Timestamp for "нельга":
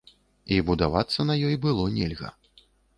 2.01-2.37